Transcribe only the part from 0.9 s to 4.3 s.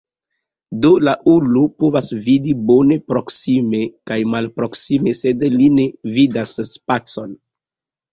la ulo povas vidi bone proksime kaj